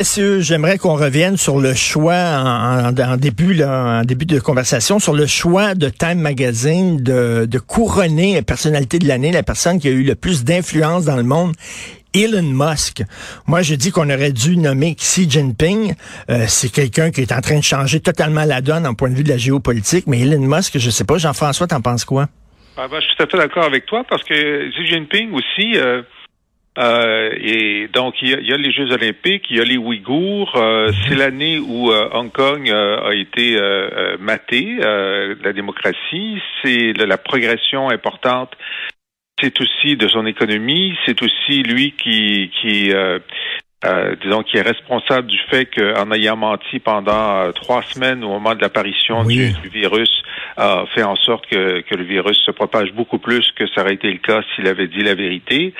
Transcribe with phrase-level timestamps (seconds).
[0.00, 4.98] Messieurs, j'aimerais qu'on revienne sur le choix en, en, début, là, en début de conversation,
[4.98, 9.78] sur le choix de Time Magazine de, de couronner la personnalité de l'année, la personne
[9.78, 11.52] qui a eu le plus d'influence dans le monde.
[12.12, 13.02] Elon Musk.
[13.46, 15.94] Moi, je dis qu'on aurait dû nommer Xi Jinping.
[16.28, 19.14] Euh, c'est quelqu'un qui est en train de changer totalement la donne en point de
[19.14, 20.08] vue de la géopolitique.
[20.08, 21.18] Mais Elon Musk, je sais pas.
[21.18, 22.26] Jean-François, t'en penses quoi?
[22.76, 25.76] Ah ben, je suis tout à fait d'accord avec toi parce que Xi Jinping aussi,
[25.76, 26.02] euh,
[26.76, 30.56] euh, et donc il y, a, les Jeux Olympiques, il y a les Ouïghours.
[30.56, 33.58] Euh, c'est l'année où euh, Hong Kong a été
[34.18, 36.40] maté, la démocratie.
[36.62, 38.52] C'est la progression importante
[39.42, 42.92] c'est aussi de son économie, c'est aussi lui qui, qui
[43.84, 48.24] euh, euh, disons, qui est responsable du fait qu'en ayant menti pendant euh, trois semaines
[48.24, 50.10] au moment de l'apparition du, virus,
[50.56, 53.94] a fait en sorte que, que, le virus se propage beaucoup plus que ça aurait
[53.94, 55.74] été le cas s'il avait dit la vérité.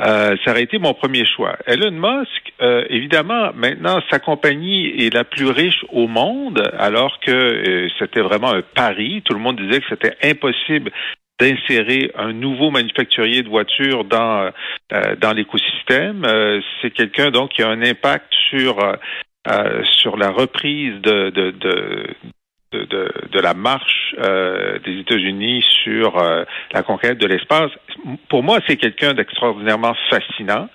[0.00, 1.56] Euh, ça aurait été mon premier choix.
[1.66, 2.52] Elon Musk,
[2.90, 8.62] évidemment, maintenant, sa compagnie est la plus riche au monde, alors que c'était vraiment un
[8.62, 9.22] pari.
[9.24, 10.90] Tout le monde disait que c'était impossible
[11.38, 14.50] d'insérer un nouveau manufacturier de voitures dans
[14.92, 16.24] euh, dans l'écosystème.
[16.24, 21.50] Euh, c'est quelqu'un donc qui a un impact sur euh, sur la reprise de, de
[22.72, 26.20] de, de, la marche des États-Unis sur
[26.72, 27.70] la conquête de l'espace.
[28.28, 30.68] Pour moi, c'est quelqu'un d'extraordinairement fascinant.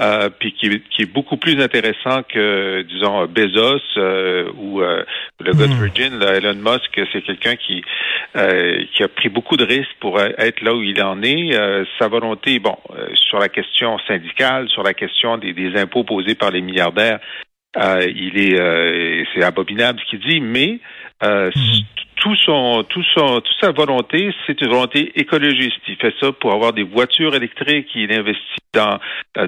[0.00, 5.02] Euh, puis qui, qui, est beaucoup plus intéressant que, disons, Bezos euh, ou euh,
[5.40, 5.82] le gars de hmm.
[5.82, 7.82] Virgin, Elon Musk, c'est quelqu'un qui
[8.94, 11.50] qui a pris beaucoup de risques pour être là où il en est.
[11.98, 12.76] sa volonté, bon,
[13.14, 17.18] sur la question syndicale, sur la question des, des impôts posés par les milliardaires,
[17.76, 20.78] il est, c'est abominable ce qu'il dit, mais
[21.22, 21.50] hmm
[22.20, 25.80] tout son, tout son, toute sa volonté, c'est une volonté écologiste.
[25.88, 27.88] Il fait ça pour avoir des voitures électriques.
[27.94, 28.42] Il investit
[28.74, 28.98] dans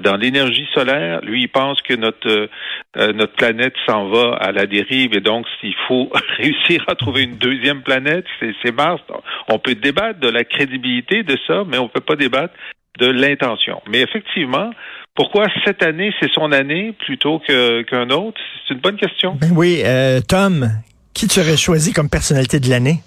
[0.03, 1.21] dans l'énergie solaire.
[1.21, 2.49] Lui, il pense que notre
[2.97, 7.23] euh, notre planète s'en va à la dérive et donc s'il faut réussir à trouver
[7.23, 9.01] une deuxième planète, c'est Mars.
[9.49, 12.53] On peut débattre de la crédibilité de ça, mais on peut pas débattre
[12.99, 13.81] de l'intention.
[13.89, 14.71] Mais effectivement,
[15.15, 18.39] pourquoi cette année, c'est son année plutôt qu'un autre?
[18.67, 19.35] C'est une bonne question.
[19.39, 20.69] Ben oui, euh, Tom,
[21.13, 23.01] qui tu aurais choisi comme personnalité de l'année?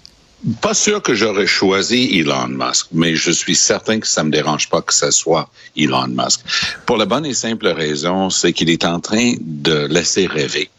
[0.61, 4.69] Pas sûr que j'aurais choisi Elon Musk, mais je suis certain que ça me dérange
[4.69, 6.41] pas que ce soit Elon Musk.
[6.85, 10.69] Pour la bonne et simple raison, c'est qu'il est en train de laisser rêver.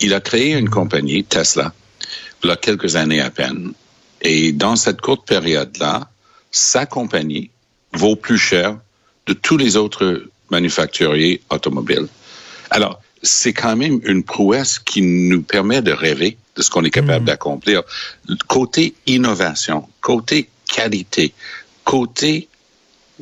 [0.00, 1.72] Il a créé une compagnie, Tesla,
[2.44, 3.72] il y a quelques années à peine.
[4.20, 6.08] Et dans cette courte période-là,
[6.50, 7.50] sa compagnie
[7.92, 8.78] vaut plus cher
[9.26, 12.08] de tous les autres manufacturiers automobiles.
[12.70, 16.90] Alors, c'est quand même une prouesse qui nous permet de rêver de ce qu'on est
[16.90, 17.26] capable mm.
[17.26, 17.82] d'accomplir.
[18.48, 21.32] Côté innovation, côté qualité,
[21.84, 22.48] côté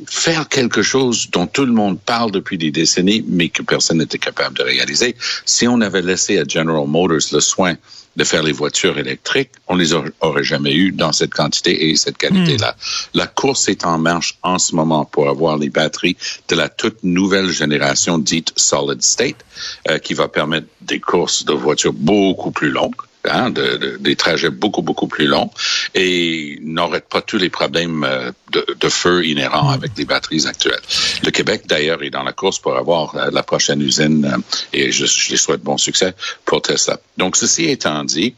[0.05, 4.19] faire quelque chose dont tout le monde parle depuis des décennies, mais que personne n'était
[4.19, 5.15] capable de réaliser.
[5.45, 7.75] Si on avait laissé à General Motors le soin
[8.15, 12.17] de faire les voitures électriques, on les aurait jamais eu dans cette quantité et cette
[12.17, 12.71] qualité-là.
[12.71, 13.17] Hmm.
[13.17, 17.03] La course est en marche en ce moment pour avoir les batteries de la toute
[17.03, 19.45] nouvelle génération dite solid state,
[19.87, 22.95] euh, qui va permettre des courses de voitures beaucoup plus longues.
[23.29, 25.51] Hein, de, des trajets beaucoup, beaucoup plus longs
[25.93, 30.81] et n'aurait pas tous les problèmes euh, de, de, feu inhérents avec les batteries actuelles.
[31.23, 34.37] Le Québec, d'ailleurs, est dans la course pour avoir euh, la prochaine usine euh,
[34.73, 36.13] et je, je les souhaite bon succès
[36.45, 36.99] pour Tesla.
[37.17, 38.33] Donc, ceci étant dit,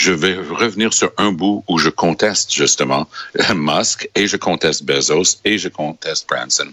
[0.00, 3.06] je vais revenir sur un bout où je conteste justement
[3.54, 6.68] Musk et je conteste Bezos et je conteste Branson.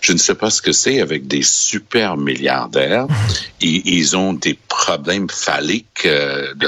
[0.00, 3.06] Je ne sais pas ce que c'est avec des super milliardaires.
[3.60, 6.06] Ils, ils ont des problèmes phalliques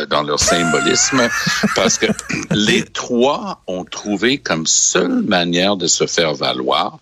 [0.09, 1.29] dans leur symbolisme
[1.75, 2.07] parce que
[2.53, 6.99] les trois ont trouvé comme seule manière de se faire valoir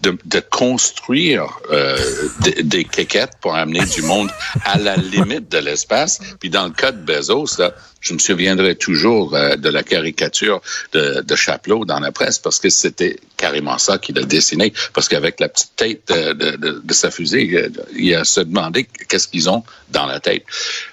[0.00, 1.96] de, de construire euh,
[2.40, 4.30] des, des quéquettes pour amener du monde
[4.64, 6.18] à la limite de l'espace.
[6.40, 10.60] Puis dans le cas de Bezos, là, je me souviendrai toujours euh, de la caricature
[10.92, 14.72] de, de Chapelot dans la presse parce que c'était carrément ça qu'il a dessiné.
[14.94, 18.84] Parce qu'avec la petite tête de, de, de, sa fusée, euh, il a se demandé
[19.08, 20.44] qu'est-ce qu'ils ont dans la tête.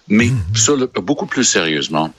[0.07, 0.57] Mais mm-hmm.
[0.57, 2.13] sur le, beaucoup plus sérieusement,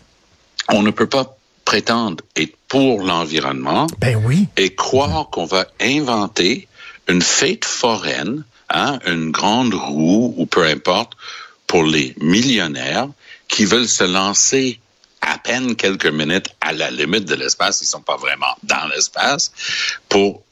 [0.69, 4.47] on ne peut pas prétendre être pour l'environnement ben oui.
[4.57, 6.69] et croire qu'on va inventer
[7.09, 11.15] une fête foraine, hein, une grande roue ou peu importe,
[11.67, 13.09] pour les millionnaires
[13.49, 14.81] qui veulent se lancer
[15.21, 19.51] à peine quelques minutes à la limite de l'espace, ils sont pas vraiment dans l'espace,
[20.09, 20.43] pour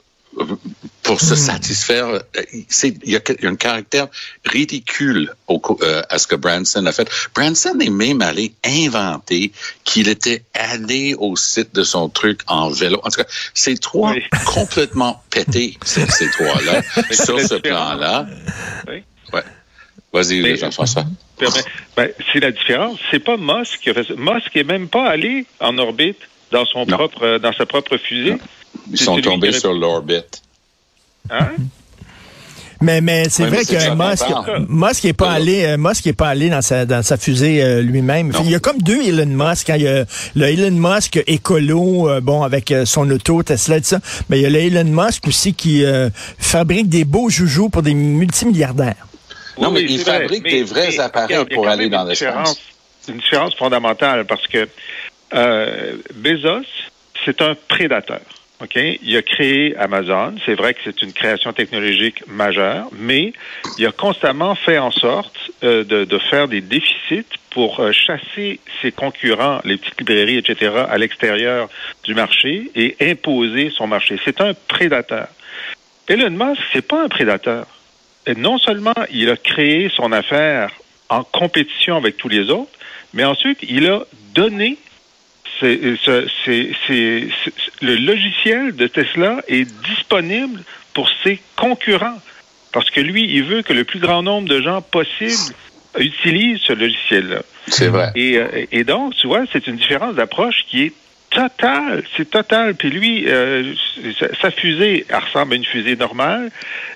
[1.05, 2.07] pour se satisfaire.
[2.09, 2.21] euh,
[2.53, 2.65] Il
[3.05, 4.09] y, a y un caractère
[4.45, 7.09] ridicule au, euh, à ce que Branson a fait.
[7.37, 9.53] Branson est même allé inventer
[9.85, 12.99] qu'il était allé au site de son truc en vélo.
[13.05, 14.25] En tout cas, ces trois Oui.
[14.45, 16.83] complètement pétés, ces, ces trois-là,
[17.13, 18.27] sur ce plan-là.
[18.89, 19.05] Oui.
[20.15, 21.05] Vas-y, Jean-François.
[21.97, 22.99] Ben, c'est la différence.
[23.11, 24.15] C'est pas Musk qui a fait ça.
[24.17, 26.19] Musk est même pas allé en orbite
[26.53, 26.97] dans son Non.
[26.97, 28.37] propre, euh, dans sa propre fusée.
[28.93, 30.41] Ils sont tombés qui- sur l'orbite.
[31.31, 31.49] Hein?
[32.81, 34.67] Mais, mais c'est Ouais, vrai mais que Musk, parle.
[34.69, 37.81] Musk est pas allé, euh, Musk est pas allé dans sa dans sa fusée euh,
[37.83, 38.31] lui-même.
[38.45, 39.71] Il y a comme deux Elon Musk.
[39.71, 39.77] hein.
[39.77, 43.81] Il y a le Elon Musk écolo, euh, bon avec euh, son auto Tesla et
[43.81, 44.01] tout ça.
[44.29, 47.83] Mais il y a le Elon Musk aussi qui euh, fabrique des beaux joujoux pour
[47.83, 49.07] des multimilliardaires.
[49.59, 50.21] Non, mais Oui, il c'est vrai.
[50.21, 52.59] fabrique des vrais appareils regarde, pour aller dans l'espace.
[53.01, 54.69] C'est une différence fondamentale parce que
[55.35, 56.65] euh, Bezos,
[57.25, 58.21] c'est un prédateur.
[58.63, 58.77] OK?
[58.77, 60.35] Il a créé Amazon.
[60.47, 63.33] C'est vrai que c'est une création technologique majeure, mais
[63.79, 68.61] il a constamment fait en sorte euh, de, de faire des déficits pour euh, chasser
[68.81, 71.69] ses concurrents, les petites librairies, etc., à l'extérieur
[72.05, 74.19] du marché et imposer son marché.
[74.25, 75.29] C'est un prédateur.
[76.09, 77.67] Elon Musk, c'est pas un prédateur.
[78.37, 80.71] Non seulement il a créé son affaire
[81.09, 82.71] en compétition avec tous les autres,
[83.13, 84.01] mais ensuite il a
[84.35, 84.79] donné
[85.61, 85.77] c'est-
[87.83, 90.63] le logiciel de Tesla est disponible
[90.95, 92.21] pour ses concurrents.
[92.73, 95.55] Parce que lui, il veut que le plus grand nombre de gens possible
[95.99, 97.43] utilisent ce logiciel-là.
[97.69, 98.11] C'est vrai.
[98.17, 100.93] Et, euh, et donc, tu vois, c'est une différence d'approche qui est
[101.35, 102.05] totale.
[102.17, 102.75] C'est total.
[102.75, 103.75] Puis lui, euh,
[104.41, 106.51] sa, fusée, elle ressemble à une fusée normale.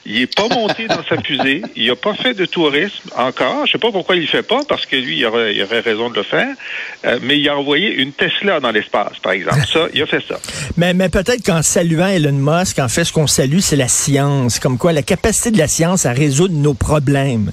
[0.06, 1.62] Il est pas monté dans sa fusée.
[1.76, 3.66] Il a pas fait de tourisme encore.
[3.66, 6.08] Je sais pas pourquoi il le fait pas, parce que lui, il aurait, aurait raison
[6.08, 6.48] de le faire.
[7.04, 9.66] Euh, mais il a envoyé une Tesla dans l'espace, par exemple.
[9.72, 10.38] Ça, il a fait ça.
[10.76, 14.58] Mais, mais peut-être qu'en saluant Elon Musk, en fait, ce qu'on salue, c'est la science.
[14.60, 17.50] Comme quoi, la capacité de la science à résoudre nos problèmes.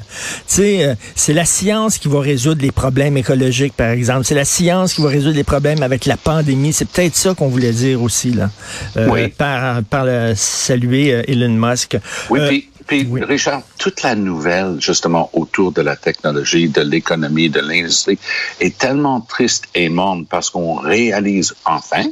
[0.48, 4.24] Tu sais, euh, c'est la science qui va résoudre les problèmes écologiques, par exemple.
[4.26, 6.74] C'est la science qui va résoudre les problèmes avec la pandémie.
[6.76, 8.50] C'est peut-être ça qu'on voulait dire aussi, là.
[8.98, 9.30] Euh, Oui.
[9.30, 11.98] Par, par le saluer euh, Elon Musk.
[12.30, 13.24] Oui, Euh, puis, puis, oui.
[13.24, 18.20] Richard, toute la nouvelle, justement, autour de la technologie, de l'économie, de l'industrie,
[18.60, 22.04] est tellement triste et morne parce qu'on réalise enfin,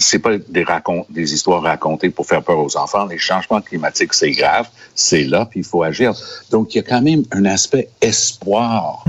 [0.00, 0.64] c'est pas des,
[1.10, 5.44] des histoires racontées pour faire peur aux enfants, les changements climatiques, c'est grave, c'est là,
[5.44, 6.14] puis il faut agir.
[6.50, 9.04] Donc, il y a quand même un aspect espoir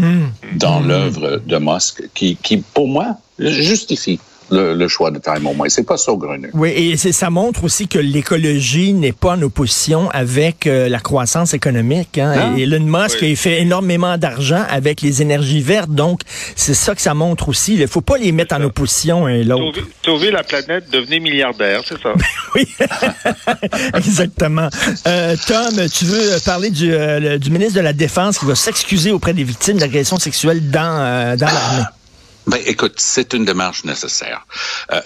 [0.56, 4.19] dans l'œuvre de Musk qui, qui, pour moi, justifie
[4.52, 5.70] le, le choix de Time au moins.
[5.70, 6.50] C'est pas saugrenu.
[6.54, 11.00] Oui, et c'est- ça montre aussi que l'écologie n'est pas en opposition avec euh, la
[11.00, 12.18] croissance économique.
[12.18, 12.56] Hein.
[12.58, 13.32] Et Elon Musk Oui.
[13.32, 16.22] il fait énormément d'argent avec les énergies vertes, donc
[16.56, 17.76] c'est ça que ça montre aussi.
[17.76, 19.80] Il faut pas les mettre en opposition un et l'autre.
[19.80, 22.14] Sauver, sauver la planète, devenez milliardaire, c'est ça.
[22.56, 22.66] Oui,
[23.94, 24.70] exactement.
[25.08, 28.56] Euh, Tom, tu veux parler du, euh, le- du ministre de la Défense qui va
[28.56, 31.84] s'excuser auprès des victimes d'agressions sexuelles dans, euh, dans l'armée?
[32.48, 34.48] Ben, écoute, c'est une démarche nécessaire.
[34.94, 35.02] Euh,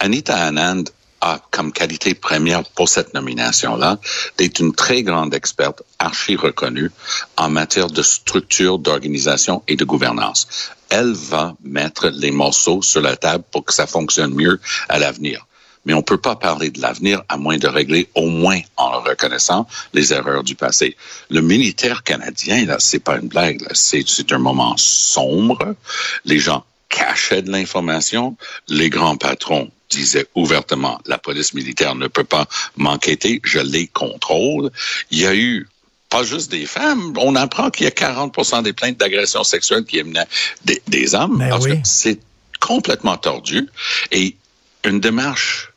[0.00, 0.82] Anita Anand
[1.20, 3.98] a comme qualité première pour cette nomination-là
[4.38, 6.90] d'être une très grande experte, archi reconnue
[7.36, 10.48] en matière de structure, d'organisation et de gouvernance.
[10.88, 14.58] Elle va mettre les morceaux sur la table pour que ça fonctionne mieux
[14.88, 15.46] à l'avenir.
[15.84, 19.66] Mais on peut pas parler de l'avenir à moins de régler au moins en reconnaissant
[19.94, 20.96] les erreurs du passé.
[21.30, 23.70] Le militaire canadien, là, c'est pas une blague, là.
[23.74, 25.76] C'est, c'est un moment sombre.
[26.24, 26.64] Les gens
[27.00, 28.36] cachaient de l'information.
[28.68, 34.70] Les grands patrons disaient ouvertement, la police militaire ne peut pas m'enquêter, je les contrôle.
[35.10, 35.66] Il y a eu
[36.08, 37.14] pas juste des femmes.
[37.18, 40.26] On apprend qu'il y a 40 des plaintes d'agression sexuelle qui émenaient
[40.64, 41.38] des, des hommes.
[41.38, 41.80] Ben parce oui.
[41.80, 42.20] que c'est
[42.60, 43.68] complètement tordu.
[44.10, 44.36] Et
[44.84, 45.72] une démarche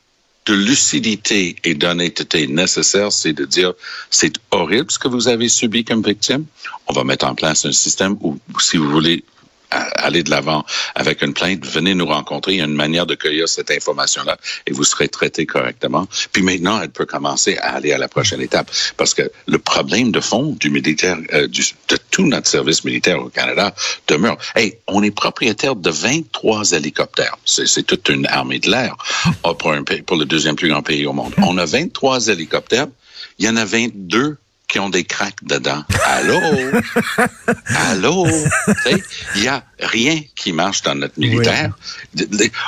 [0.46, 3.74] de lucidité et d'honnêteté nécessaire, c'est de dire
[4.10, 6.46] c'est horrible ce que vous avez subi comme victime.
[6.88, 9.24] On va mettre en place un système où, si vous voulez
[9.74, 10.66] aller de l'avant
[10.96, 12.54] avec une plainte, venez nous rencontrer.
[12.54, 14.38] Il y a une manière de cueillir cette information-là
[14.68, 16.08] et vous serez traité correctement.
[16.32, 20.12] Puis maintenant, elle peut commencer à aller à la prochaine étape parce que le problème
[20.12, 23.74] de fond du militaire, euh, de tout notre service militaire au Canada
[24.08, 24.38] demeure.
[24.56, 27.38] Hey, on est propriétaire de 23 hélicoptères.
[27.46, 28.96] C'est, toute une armée de l'air
[29.44, 29.74] Ah, pour,
[30.06, 31.34] pour le deuxième plus grand pays au monde.
[31.38, 32.88] On a 23 hélicoptères.
[33.40, 34.38] Il y en a 22
[34.74, 35.84] qui ont des craques dedans.
[36.04, 36.40] Allô?
[37.92, 38.26] Allô?
[39.36, 41.72] Il n'y a rien qui marche dans notre militaire.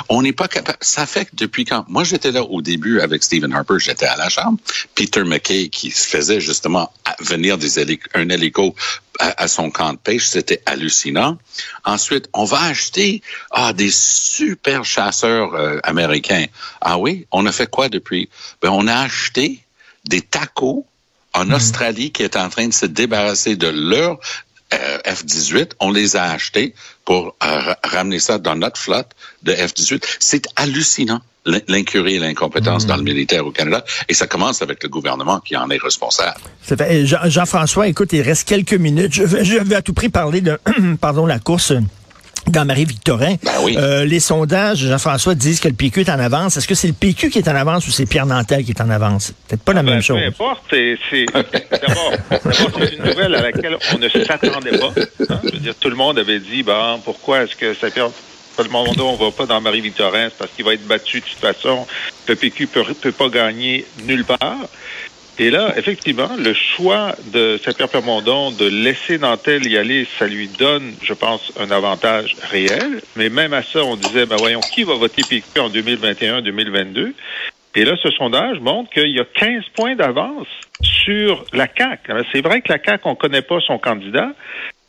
[0.08, 0.78] On n'est pas capable.
[0.82, 1.84] Ça fait que depuis quand?
[1.88, 4.56] Moi, j'étais là au début avec Stephen Harper, j'étais à la chambre.
[4.94, 8.76] Peter McKay, qui faisait justement venir des hélic- un hélico
[9.18, 11.38] à, à son camp de pêche, c'était hallucinant.
[11.84, 13.20] Ensuite, on va acheter
[13.50, 16.46] ah, des super chasseurs euh, américains.
[16.80, 17.26] Ah oui?
[17.32, 18.28] On a fait quoi depuis?
[18.62, 19.60] Ben, on a acheté
[20.04, 20.86] des tacos
[21.36, 24.18] en Australie qui est en train de se débarrasser de leur
[24.74, 25.72] euh, F-18.
[25.80, 26.74] On les a achetés
[27.04, 29.10] pour euh, ramener ça dans notre flotte
[29.42, 30.02] de F-18.
[30.18, 31.20] C'est hallucinant
[31.68, 33.84] l'incurie et l'incompétence dans le militaire au Canada.
[34.08, 36.40] Et ça commence avec le gouvernement qui en est responsable.
[37.04, 39.12] Jean-François, écoute, il reste quelques minutes.
[39.12, 40.58] Je vais, je vais à tout prix parler de
[41.00, 41.72] pardon, la course
[42.48, 43.36] dans Marie-Victorin.
[43.42, 43.76] Ben oui.
[43.78, 46.56] euh, les sondages, Jean-François, disent que le PQ est en avance.
[46.56, 48.80] Est-ce que c'est le PQ qui est en avance ou c'est Pierre Nantel qui est
[48.80, 49.32] en avance?
[49.48, 50.18] Peut-être pas la Ben, même chose.
[50.20, 50.62] Peu importe.
[50.70, 52.12] c'est- D'abord,
[52.78, 54.92] c'est une nouvelle à laquelle on ne s'attendait pas.
[55.30, 55.40] hein.
[55.44, 58.12] Je veux dire, tout le monde avait dit, ben, pourquoi est-ce que ça perd
[58.56, 61.24] tout le monde, on va pas dans Marie-Victorin, c'est parce qu'il va être battu de
[61.26, 61.86] toute façon.
[62.26, 64.56] Le PQ peut, peut pas gagner nulle part.
[65.38, 70.48] Et là, effectivement, le choix de Saint-Pierre Plamondon de laisser Nantel y aller, ça lui
[70.48, 73.02] donne, je pense, un avantage réel.
[73.16, 77.12] Mais même à ça, on disait, ben voyons, qui va voter PQ en 2021-2022?
[77.74, 80.46] Et là, ce sondage montre qu'il y a 15 points d'avance
[80.80, 82.12] sur la CAQ.
[82.32, 84.30] C'est vrai que la CAQ, on connaît pas son candidat,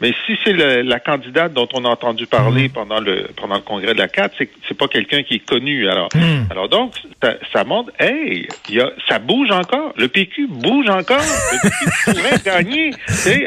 [0.01, 3.61] mais si c'est le- la candidate dont on a entendu parler pendant le pendant le
[3.61, 5.89] congrès de la CAQ, c'est c'est pas quelqu'un qui est connu.
[5.89, 6.09] Alors,
[6.51, 9.93] alors donc, ça, ça montre, hey, y a, ça bouge encore.
[9.97, 11.17] Le PQ bouge encore.
[11.19, 12.91] Le PQ pourrait gagner.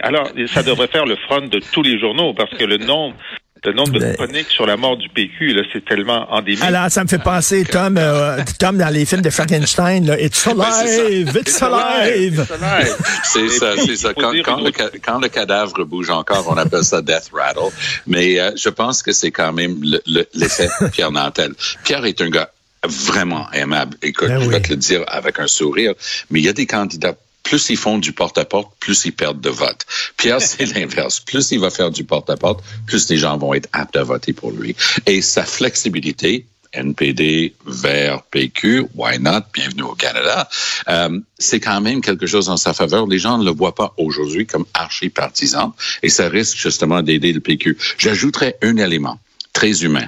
[0.03, 3.15] Alors, ça devrait faire le front de tous les journaux parce que le nombre
[3.65, 6.63] le nombre de Ben- chroniques sur la mort du PQ, là, c'est tellement endémique.
[6.63, 10.47] Alors, ça me fait penser, Tom, euh, Tom, dans les films de Frankenstein, là, It's
[10.47, 11.05] Ben, c'est ça.
[11.05, 12.41] alive, it's alive.
[12.49, 12.97] It's alive.
[13.25, 14.15] C'est ça, c'est ça.
[14.15, 14.71] Quand, quand le,
[15.03, 17.71] quand le cadavre bouge encore, on appelle ça death rattle.
[18.07, 21.53] Mais euh, je pense que c'est quand même le- le- l'effet Pierre Nantel.
[21.85, 22.51] Pierre est un gars
[22.83, 23.97] vraiment aimable.
[24.03, 24.53] Écoute, Ben je oui.
[24.55, 25.93] vais te le dire avec un sourire,
[26.31, 27.15] mais il y a des candidats
[27.51, 29.85] plus ils font du porte-à-porte, plus ils perdent de vote.
[30.17, 31.19] Pierre, c'est l'inverse.
[31.19, 34.53] Plus il va faire du porte-à-porte, plus les gens vont être aptes à voter pour
[34.53, 34.77] lui.
[35.07, 39.41] Et sa flexibilité, NPD vers PQ, why not?
[39.53, 40.49] Bienvenue au Canada.
[40.89, 43.09] Euh, c'est quand même quelque chose en sa faveur.
[43.09, 47.41] Les gens ne le voient pas aujourd'hui comme archi-partisan et ça risque justement d'aider le
[47.41, 47.77] PQ.
[47.99, 49.19] J'ajouterais un élément
[49.53, 50.07] très humain.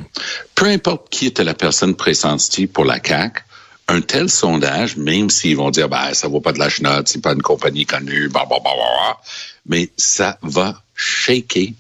[0.55, 3.43] Peu importe qui était la personne pressentie pour la CAQ,
[3.89, 7.23] un tel sondage, même s'ils vont dire, ben, ça vaut pas de la chenotte, c'est
[7.23, 9.21] pas une compagnie connue, bah, bah, bah, bah, bah,
[9.67, 11.73] mais ça va shaker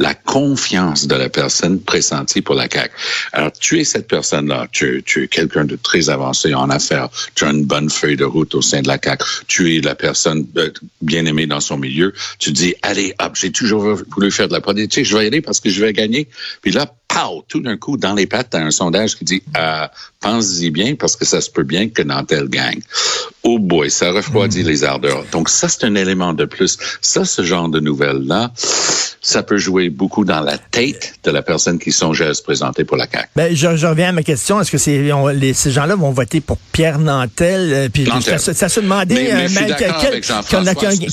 [0.00, 2.94] la confiance de la personne pressentie pour la CAQ.
[3.32, 7.44] Alors, tu es cette personne-là, tu, tu es quelqu'un de très avancé en affaires, tu
[7.44, 10.46] as une bonne feuille de route au sein de la CAQ, tu es la personne
[10.56, 10.70] euh,
[11.02, 14.62] bien aimée dans son milieu, tu dis, allez, hop, j'ai toujours voulu faire de la
[14.62, 16.28] politique, je vais y aller parce que je vais gagner.
[16.62, 19.86] Puis là, pow, tout d'un coup, dans les pattes, t'as un sondage qui dit, euh,
[20.20, 22.80] pense-y bien parce que ça se peut bien que Nantel gagne.
[23.42, 25.24] Oh boy, ça refroidit les ardeurs.
[25.32, 26.78] Donc ça, c'est un élément de plus.
[27.00, 28.52] Ça, ce genre de nouvelles-là,
[29.22, 32.84] ça peut jouer beaucoup dans la tête de la personne qui songeait à se présenter
[32.84, 33.28] pour la CAQ.
[33.34, 34.60] Ben, je, je reviens à ma question.
[34.60, 37.72] Est-ce que c'est, on- les, ces gens-là vont voter pour Pierre Nantel?
[37.72, 38.38] euh, puis Nantel.
[38.38, 40.20] ça, ça se demandait, Mais- mais euh, quel,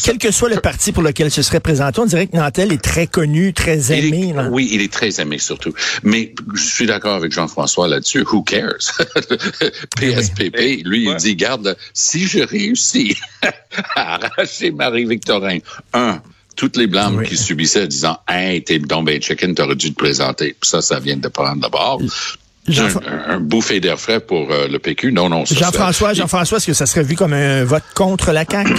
[0.04, 2.82] quel- que soit le parti pour lequel ce serait présenté, on dirait que Nantel est
[2.82, 4.34] très connu, très Il est- aimé.
[4.36, 4.48] là.
[4.52, 5.74] oui, il est très aimé surtout.
[6.04, 8.24] Mais je suis d'accord avec Jean-François là-dessus.
[8.32, 8.78] Who cares?
[9.96, 13.16] PSPP, lui, il dit, garde, si je réussis
[13.96, 15.60] à arracher Marie-Victorin,
[15.94, 16.22] un,
[16.56, 17.28] toutes les blâmes Oui.
[17.28, 20.56] qu'il subissait en disant, hey, t'es donc ben chicken, t'aurais dû te présenter.
[20.60, 22.02] Puis ça, ça vient de prendre d'abord.
[22.68, 25.12] Jean- Un, un, bouffé d'air frais pour euh, le PQ.
[25.14, 28.44] Non, non, Jean-François, ça- Jean-François, est-ce que ça serait vu comme un vote contre la
[28.50, 28.74] CAQ?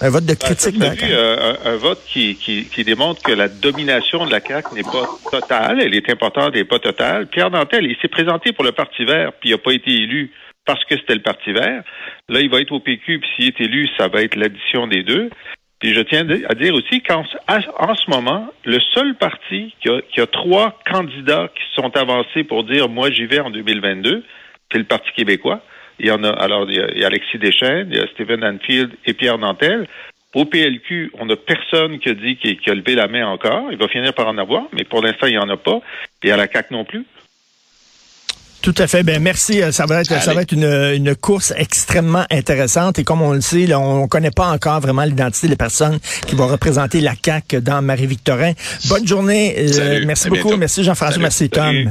[0.00, 3.22] Un vote de Ben, ça critique de euh, un, un vote qui, qui, qui démontre
[3.22, 5.80] que la domination de la CAQ n'est pas totale.
[5.82, 7.26] Elle est importante, elle n'est pas totale.
[7.26, 10.32] Pierre Nantel, il s'est présenté pour le Parti vert, puis il n'a pas été élu
[10.64, 11.82] parce que c'était le Parti vert.
[12.28, 15.02] Là, il va être au PQ, puis s'il est élu, ça va être l'addition des
[15.02, 15.30] deux.
[15.80, 20.00] Puis je tiens à dire aussi qu'en en ce moment, le seul parti qui a,
[20.12, 24.24] qui a trois candidats qui sont avancés pour dire moi j'y vais en 2022,
[24.72, 25.62] c'est le Parti québécois.
[26.00, 28.00] Il y en a alors il y a, il y a Alexis Deschênes, il y
[28.00, 29.86] a Stephen Anfield et Pierre Nantel.
[30.34, 33.72] Au PLQ, on n'a personne qui a dit qui, qui a levé la main encore.
[33.72, 35.80] Il va finir par en avoir, mais pour l'instant, il n'y en a pas.
[36.22, 37.04] Et à la CAQ non plus.
[38.60, 39.04] Tout à fait.
[39.04, 39.62] Ben merci.
[39.62, 42.98] Euh, Ça va être, ça va être une, une course extrêmement intéressante.
[42.98, 45.98] Et comme on le sait, là, on ne connaît pas encore vraiment l'identité des personnes
[46.26, 48.52] qui vont représenter la CAQ dans Marie-Victorin.
[48.88, 49.54] Bonne journée.
[49.58, 50.42] Euh, merci À beaucoup.
[50.42, 50.58] bientôt.
[50.58, 51.22] Merci Jean-François.
[51.22, 51.64] Merci Tom.
[51.66, 51.88] Salut.